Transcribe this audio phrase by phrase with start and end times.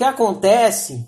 [0.00, 1.06] que acontece,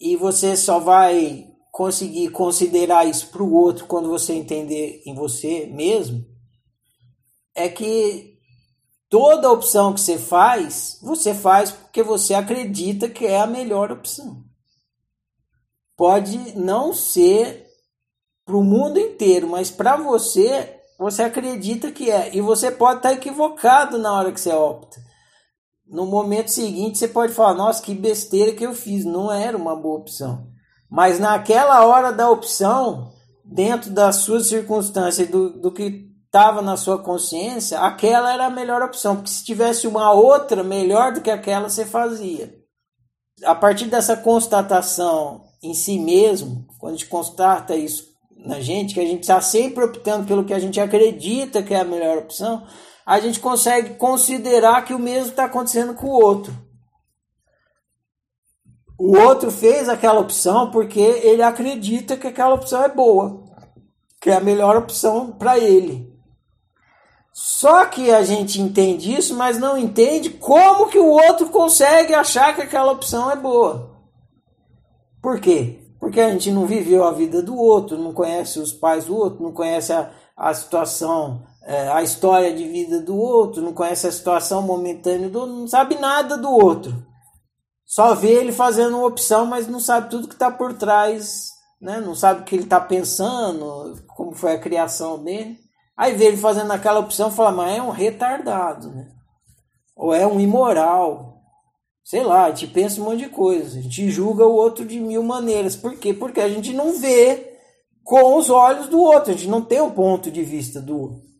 [0.00, 5.66] e você só vai conseguir considerar isso para o outro quando você entender em você
[5.66, 6.26] mesmo,
[7.54, 8.36] é que
[9.08, 14.42] toda opção que você faz, você faz porque você acredita que é a melhor opção.
[15.96, 17.64] Pode não ser
[18.44, 22.34] para o mundo inteiro, mas para você, você acredita que é.
[22.34, 25.13] E você pode estar tá equivocado na hora que você opta.
[25.94, 29.76] No momento seguinte, você pode falar: Nossa, que besteira que eu fiz, não era uma
[29.76, 30.48] boa opção.
[30.90, 33.12] Mas naquela hora da opção,
[33.44, 38.82] dentro das suas circunstâncias, do, do que estava na sua consciência, aquela era a melhor
[38.82, 39.14] opção.
[39.14, 42.52] Porque se tivesse uma outra melhor do que aquela, você fazia.
[43.44, 49.00] A partir dessa constatação em si mesmo, quando a gente constata isso na gente, que
[49.00, 52.66] a gente está sempre optando pelo que a gente acredita que é a melhor opção,
[53.06, 56.54] a gente consegue considerar que o mesmo está acontecendo com o outro.
[58.98, 63.44] O outro fez aquela opção porque ele acredita que aquela opção é boa,
[64.20, 66.14] que é a melhor opção para ele.
[67.32, 72.54] Só que a gente entende isso, mas não entende como que o outro consegue achar
[72.54, 73.90] que aquela opção é boa.
[75.20, 75.80] Por quê?
[75.98, 79.42] Porque a gente não viveu a vida do outro, não conhece os pais do outro,
[79.42, 84.12] não conhece a, a situação, é, a história de vida do outro, não conhece a
[84.12, 86.94] situação momentânea do outro, não sabe nada do outro.
[87.86, 92.00] Só vê ele fazendo uma opção, mas não sabe tudo que está por trás, né?
[92.00, 95.58] não sabe o que ele está pensando, como foi a criação dele.
[95.96, 99.08] Aí vê ele fazendo aquela opção e fala, mas é um retardado, né?
[99.96, 101.40] Ou é um imoral.
[102.02, 103.78] Sei lá, a gente pensa um monte de coisa.
[103.78, 105.76] A gente julga o outro de mil maneiras.
[105.76, 106.12] Por quê?
[106.12, 107.56] Porque a gente não vê
[108.02, 109.30] com os olhos do outro.
[109.30, 111.33] A gente não tem o ponto de vista do outro.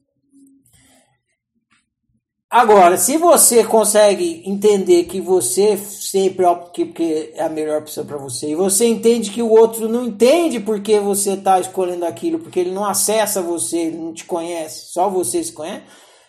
[2.55, 8.17] Agora, se você consegue entender que você sempre opta porque é a melhor opção para
[8.17, 12.61] você, e você entende que o outro não entende porque você está escolhendo aquilo, porque
[12.61, 15.83] ele não acessa você, ele não te conhece, só você se conhece,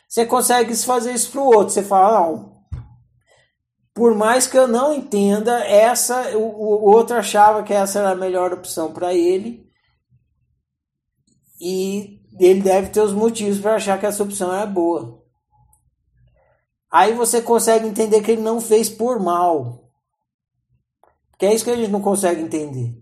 [0.09, 1.69] você consegue fazer isso para o outro.
[1.69, 2.55] Você fala, não,
[3.93, 8.15] por mais que eu não entenda, essa o, o outro achava que essa era a
[8.15, 9.63] melhor opção para ele,
[11.61, 15.23] e ele deve ter os motivos para achar que essa opção é boa.
[16.95, 19.91] Aí você consegue entender que ele não fez por mal.
[21.37, 22.97] Que é isso que a gente não consegue entender.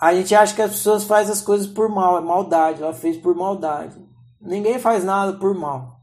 [0.00, 3.16] A gente acha que as pessoas fazem as coisas por mal, é maldade, ela fez
[3.16, 4.04] por maldade.
[4.40, 6.00] Ninguém faz nada por mal.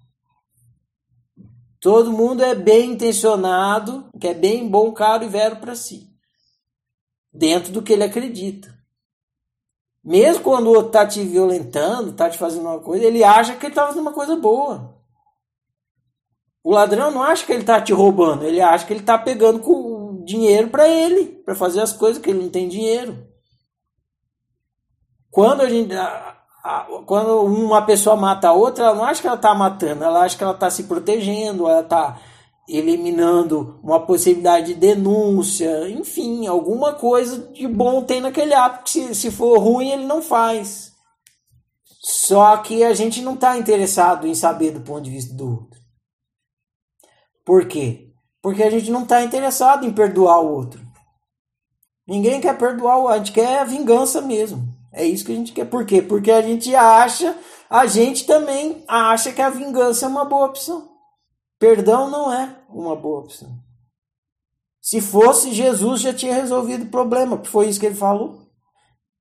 [1.82, 6.08] Todo mundo é bem intencionado, que é bem bom, caro e vero para si.
[7.34, 8.74] Dentro do que ele acredita.
[10.02, 13.66] Mesmo quando o outro está te violentando, está te fazendo uma coisa, ele acha que
[13.66, 15.01] ele está fazendo uma coisa boa.
[16.64, 19.60] O ladrão não acha que ele está te roubando, ele acha que ele está pegando
[19.60, 23.26] com dinheiro para ele, para fazer as coisas que ele não tem dinheiro.
[25.32, 25.96] Quando a gente,
[27.06, 30.38] quando uma pessoa mata a outra, ela não acha que ela está matando, ela acha
[30.38, 32.22] que ela está se protegendo, ela está
[32.68, 39.16] eliminando uma possibilidade de denúncia, enfim, alguma coisa de bom tem naquele ato, que se,
[39.16, 40.92] se for ruim ele não faz.
[42.02, 45.81] Só que a gente não está interessado em saber do ponto de vista do outro.
[47.52, 48.08] Por quê?
[48.42, 50.80] Porque a gente não está interessado em perdoar o outro.
[52.08, 54.74] Ninguém quer perdoar o outro, a gente quer a vingança mesmo.
[54.90, 55.66] É isso que a gente quer.
[55.66, 56.02] Por quê?
[56.02, 57.38] Porque a gente acha,
[57.70, 60.92] a gente também acha que a vingança é uma boa opção.
[61.60, 63.50] Perdão não é uma boa opção.
[64.80, 68.48] Se fosse, Jesus já tinha resolvido o problema, foi isso que ele falou.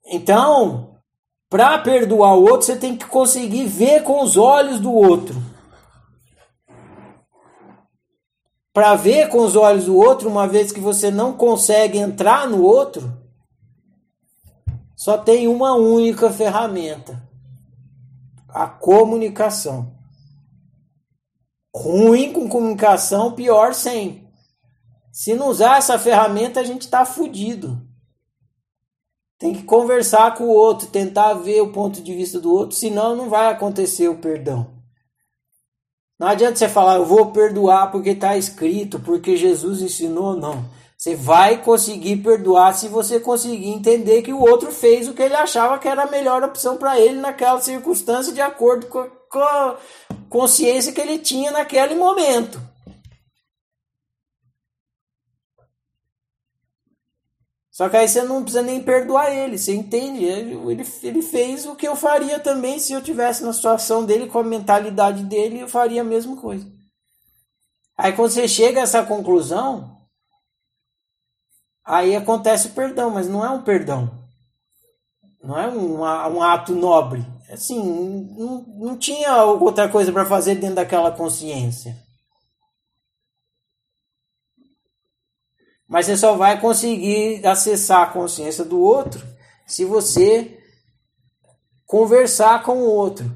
[0.06, 1.00] Então,
[1.48, 5.34] para perdoar o outro, você tem que conseguir ver com os olhos do outro.
[8.80, 12.62] Para ver com os olhos do outro, uma vez que você não consegue entrar no
[12.62, 13.12] outro,
[14.96, 17.22] só tem uma única ferramenta:
[18.48, 19.92] a comunicação.
[21.76, 24.26] Ruim com comunicação, pior sem.
[25.12, 27.86] Se não usar essa ferramenta, a gente está fudido.
[29.38, 33.14] Tem que conversar com o outro, tentar ver o ponto de vista do outro, senão
[33.14, 34.79] não vai acontecer o perdão.
[36.20, 40.62] Não adianta você falar, eu vou perdoar porque está escrito, porque Jesus ensinou, não.
[40.94, 45.34] Você vai conseguir perdoar se você conseguir entender que o outro fez o que ele
[45.34, 49.76] achava que era a melhor opção para ele naquela circunstância, de acordo com a
[50.28, 52.60] consciência que ele tinha naquele momento.
[57.80, 60.22] Só que aí você não precisa nem perdoar ele, você entende?
[60.22, 64.38] Ele, ele, fez o que eu faria também se eu tivesse na situação dele, com
[64.38, 66.70] a mentalidade dele, eu faria a mesma coisa.
[67.96, 69.96] Aí quando você chega a essa conclusão,
[71.82, 74.10] aí acontece o perdão, mas não é um perdão.
[75.42, 77.24] Não é um, um ato nobre.
[77.50, 77.82] Assim,
[78.36, 81.96] não, não tinha outra coisa para fazer dentro daquela consciência.
[85.90, 89.26] Mas você só vai conseguir acessar a consciência do outro
[89.66, 90.56] se você
[91.84, 93.28] conversar com o outro.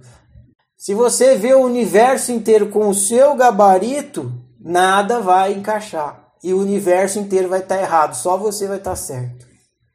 [0.76, 6.28] Se você vê o universo inteiro com o seu gabarito, nada vai encaixar.
[6.44, 9.44] E o universo inteiro vai estar errado, só você vai estar certo.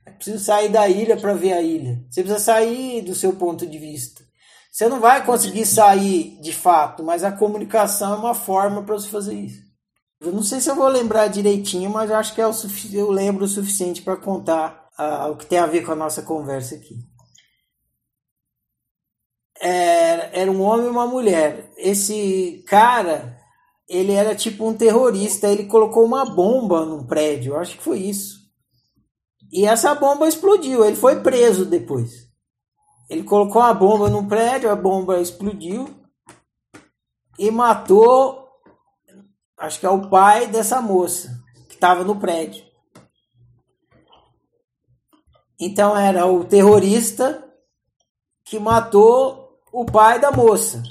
[0.06, 2.04] É preciso sair da ilha para ver a ilha.
[2.10, 4.22] Você precisa sair do seu ponto de vista.
[4.70, 9.08] Você não vai conseguir sair de fato, mas a comunicação é uma forma para você
[9.08, 9.69] fazer isso.
[10.22, 12.54] Eu não sei se eu vou lembrar direitinho, mas acho que é o
[12.94, 16.22] eu lembro o suficiente para contar uh, o que tem a ver com a nossa
[16.22, 16.96] conversa aqui.
[19.62, 21.72] Era, era um homem e uma mulher.
[21.78, 23.38] Esse cara,
[23.88, 25.48] ele era tipo um terrorista.
[25.48, 27.58] Ele colocou uma bomba num prédio.
[27.58, 28.40] Acho que foi isso.
[29.52, 30.84] E essa bomba explodiu.
[30.84, 32.30] Ele foi preso depois.
[33.10, 35.90] Ele colocou uma bomba num prédio, a bomba explodiu
[37.40, 38.39] e matou
[39.60, 42.64] acho que é o pai dessa moça que estava no prédio.
[45.60, 47.46] Então era o terrorista
[48.46, 50.82] que matou o pai da moça.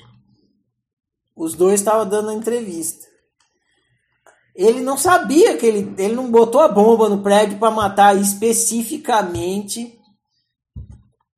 [1.35, 3.09] Os dois estavam dando entrevista.
[4.55, 9.99] Ele não sabia que ele, ele não botou a bomba no prédio para matar especificamente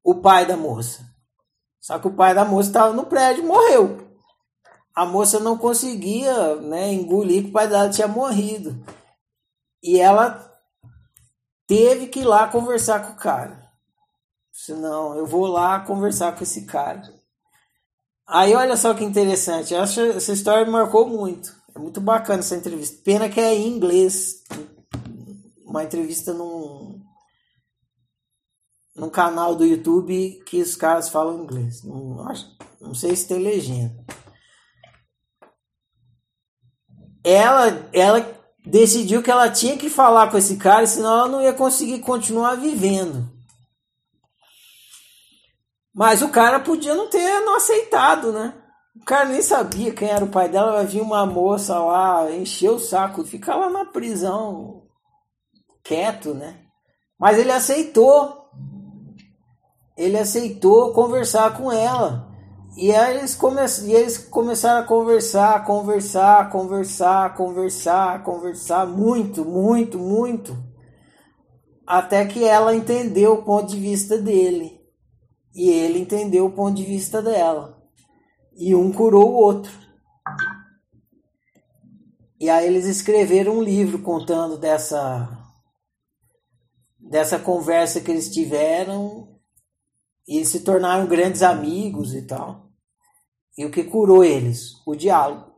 [0.03, 1.07] o pai da moça.
[1.79, 4.10] Só que o pai da moça estava no prédio e morreu
[4.95, 8.85] a moça não conseguia né, engolir que o pai dela tinha morrido.
[9.83, 10.51] E ela
[11.67, 13.71] teve que ir lá conversar com o cara.
[14.53, 17.03] Senão, eu vou lá conversar com esse cara.
[18.27, 21.59] Aí olha só que interessante, essa, história me marcou muito.
[21.75, 23.01] É muito bacana essa entrevista.
[23.05, 24.43] Pena que é em inglês.
[25.65, 27.01] Uma entrevista num,
[28.95, 31.83] num canal do YouTube que os caras falam inglês.
[31.85, 32.25] Não,
[32.81, 34.05] não sei se tem legenda
[37.25, 41.53] ela, ela decidiu que ela tinha que falar com esse cara, senão ela não ia
[41.53, 43.29] conseguir continuar vivendo.
[45.95, 48.55] Mas o cara podia não ter não aceitado, né?
[49.01, 52.71] O cara nem sabia quem era o pai dela, vai vir uma moça lá, encher
[52.71, 54.83] o saco, ficar lá na prisão,
[55.83, 56.59] quieto, né?
[57.19, 58.49] Mas ele aceitou.
[59.97, 62.30] Ele aceitou conversar com ela.
[62.77, 63.61] E aí eles, come...
[63.85, 70.57] e eles começaram a conversar, conversar, conversar, conversar, conversar muito, muito, muito.
[71.87, 74.81] Até que ela entendeu o ponto de vista dele.
[75.55, 77.83] E ele entendeu o ponto de vista dela.
[78.57, 79.73] E um curou o outro.
[82.39, 85.37] E aí eles escreveram um livro contando dessa
[86.99, 89.40] dessa conversa que eles tiveram
[90.31, 92.71] e se tornaram grandes amigos e tal.
[93.59, 94.75] E o que curou eles?
[94.87, 95.51] O diálogo.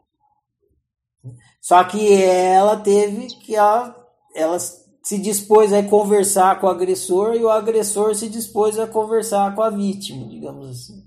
[1.61, 3.95] Só que ela teve que ela,
[4.35, 9.55] ela se dispôs a conversar com o agressor e o agressor se dispôs a conversar
[9.55, 11.07] com a vítima, digamos assim.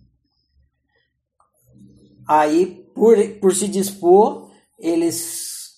[2.28, 5.72] Aí, por, por se dispor, eles,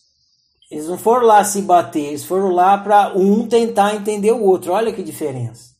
[0.69, 4.73] eles não foram lá se bater, eles foram lá para um tentar entender o outro.
[4.73, 5.76] Olha que diferença.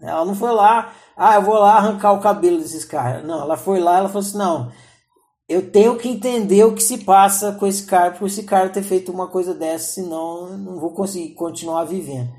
[0.00, 3.24] Ela não foi lá ah, eu vou lá arrancar o cabelo desses caras.
[3.24, 4.72] Não, ela foi lá, ela falou assim, não,
[5.48, 8.82] eu tenho que entender o que se passa com esse cara, por esse cara ter
[8.82, 12.30] feito uma coisa dessa, senão não vou conseguir continuar vivendo.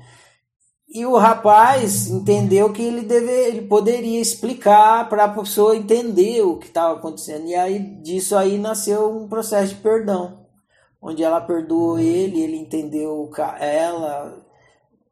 [0.88, 6.58] E o rapaz entendeu que ele, deve, ele poderia explicar para a pessoa entender o
[6.58, 7.46] que estava acontecendo.
[7.46, 10.46] E aí disso aí nasceu um processo de perdão,
[11.02, 14.45] onde ela perdoou ele, ele entendeu ela,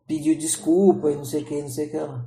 [0.07, 2.25] pediu desculpa e não sei o que, não sei o que lá.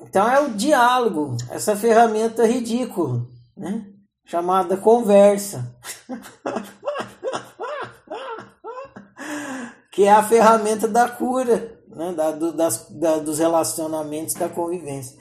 [0.00, 3.86] Então é o diálogo, essa ferramenta ridícula, né?
[4.24, 5.76] chamada conversa.
[9.92, 12.12] que é a ferramenta da cura, né?
[12.14, 15.16] da, do, das, da, dos relacionamentos, da convivência.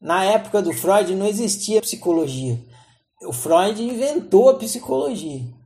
[0.00, 2.58] Na época do Freud não existia psicologia.
[3.22, 5.59] O Freud inventou a psicologia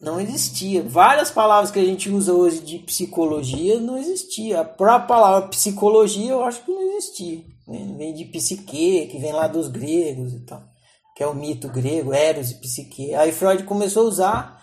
[0.00, 0.82] não existia.
[0.82, 4.60] Várias palavras que a gente usa hoje de psicologia não existia.
[4.60, 7.44] A própria palavra psicologia eu acho que não existia.
[7.66, 7.94] Né?
[7.96, 10.62] Vem de psique, que vem lá dos gregos e tal.
[11.16, 13.14] Que é o mito grego, Eros e psique.
[13.14, 14.62] Aí Freud começou a usar,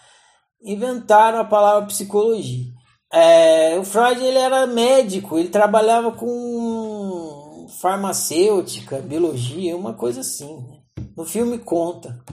[0.64, 2.74] inventaram a palavra psicologia.
[3.12, 10.56] É, o Freud ele era médico, ele trabalhava com farmacêutica, biologia, uma coisa assim.
[10.56, 10.80] Né?
[11.16, 12.24] No filme conta.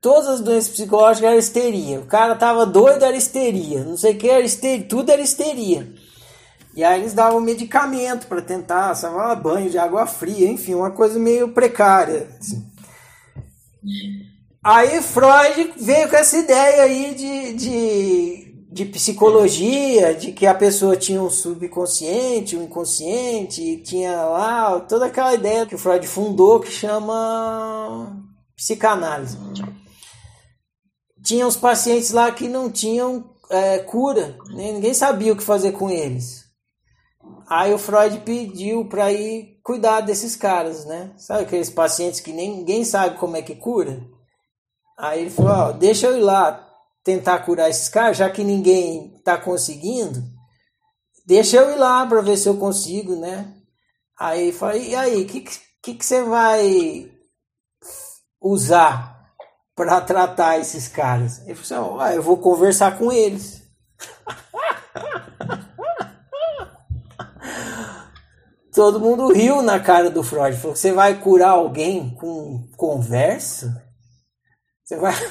[0.00, 2.00] Todas as doenças psicológicas eram histeria.
[2.00, 3.84] O cara tava doido, era histeria.
[3.84, 5.88] Não sei o que era histeria, tudo era histeria.
[6.74, 11.18] E aí eles davam medicamento para tentar salvar banho de água fria, enfim, uma coisa
[11.18, 12.28] meio precária.
[12.38, 12.64] Assim.
[14.62, 20.96] Aí Freud veio com essa ideia aí de, de, de psicologia, de que a pessoa
[20.96, 26.70] tinha um subconsciente, um inconsciente, tinha lá toda aquela ideia que o Freud fundou que
[26.70, 28.24] chama
[28.56, 29.36] psicanálise.
[31.22, 34.72] Tinha os pacientes lá que não tinham é, cura, né?
[34.72, 36.46] ninguém sabia o que fazer com eles.
[37.48, 41.12] Aí o Freud pediu para ir cuidar desses caras, né?
[41.16, 44.02] Sabe aqueles pacientes que ninguém sabe como é que cura?
[44.98, 46.66] Aí ele falou: ó, deixa eu ir lá
[47.02, 50.22] tentar curar esses caras, já que ninguém está conseguindo.
[51.26, 53.54] Deixa eu ir lá para ver se eu consigo, né?
[54.18, 55.40] Aí falei: e aí, o que,
[55.82, 57.10] que, que você vai
[58.40, 59.17] usar
[59.78, 61.40] para tratar esses caras?
[61.46, 63.62] Ele falou assim: ó, eu vou conversar com eles.
[68.74, 70.56] Todo mundo riu na cara do Freud.
[70.56, 73.80] Falou: você vai curar alguém com conversa?
[74.84, 75.14] Você vai.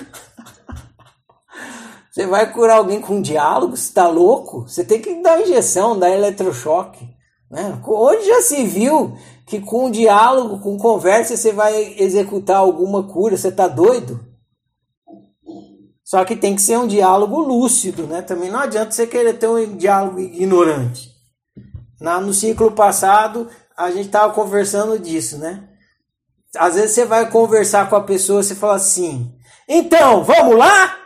[2.10, 3.78] Você vai curar alguém com diálogo?
[3.78, 4.62] Você tá louco?
[4.62, 7.08] Você tem que dar injeção, dar eletrochoque.
[7.48, 7.80] Né?
[7.86, 13.38] Onde já se viu que com diálogo, com conversa, você vai executar alguma cura?
[13.38, 14.27] Você tá doido?
[16.08, 18.22] Só que tem que ser um diálogo lúcido, né?
[18.22, 21.12] Também não adianta você querer ter um diálogo ignorante.
[22.00, 25.68] Na, no ciclo passado, a gente estava conversando disso, né?
[26.56, 29.38] Às vezes você vai conversar com a pessoa, você fala assim:
[29.68, 30.98] então, vamos lá?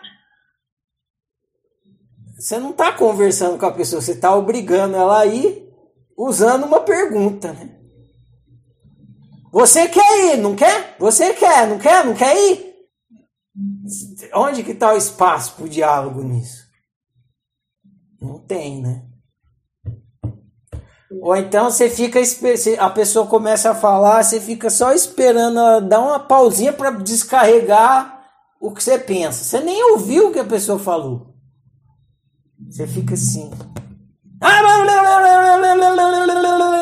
[2.37, 5.67] Você não está conversando com a pessoa, você está obrigando ela a ir
[6.15, 7.71] usando uma pergunta, né?
[9.51, 10.95] Você quer ir, não quer?
[10.99, 12.05] Você quer, não quer?
[12.05, 12.70] Não quer ir?
[14.33, 16.67] Onde que está o espaço para o diálogo nisso?
[18.21, 19.05] Não tem, né?
[21.21, 22.19] Ou então você fica,
[22.79, 28.21] a pessoa começa a falar, você fica só esperando ela dar uma pausinha para descarregar
[28.59, 29.43] o que você pensa.
[29.43, 31.35] Você nem ouviu o que a pessoa falou.
[32.69, 33.51] Você fica assim.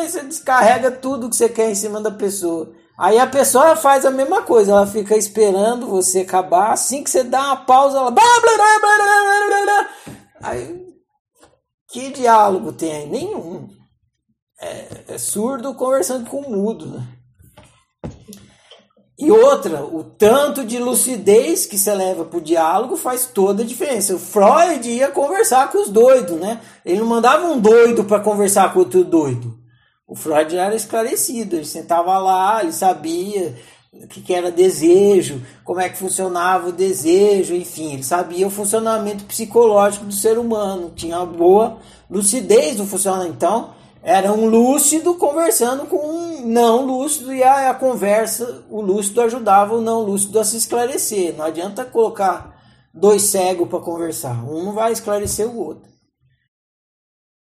[0.08, 2.72] Você descarrega tudo que você quer em cima da pessoa.
[3.00, 6.72] Aí a pessoa faz a mesma coisa, ela fica esperando você acabar.
[6.72, 8.14] Assim que você dá uma pausa, ela.
[10.42, 10.86] Aí,
[11.90, 13.06] que diálogo tem aí?
[13.08, 13.68] Nenhum
[14.60, 17.08] é, é surdo conversando com mudo, né?
[19.18, 23.66] E outra, o tanto de lucidez que você leva para o diálogo faz toda a
[23.66, 24.14] diferença.
[24.14, 26.60] O Freud ia conversar com os doidos, né?
[26.84, 29.59] Ele não mandava um doido para conversar com outro doido.
[30.10, 33.54] O Freud era esclarecido, ele sentava lá, ele sabia
[33.92, 39.22] o que, era desejo, como é que funcionava o desejo, enfim, ele sabia o funcionamento
[39.22, 41.78] psicológico do ser humano, tinha uma boa
[42.10, 43.34] lucidez do funcionamento.
[43.34, 43.70] Então,
[44.02, 49.76] era um lúcido conversando com um não lúcido e a, a conversa, o lúcido ajudava
[49.76, 51.36] o não lúcido a se esclarecer.
[51.36, 52.60] Não adianta colocar
[52.92, 55.89] dois cegos para conversar, um não vai esclarecer o outro.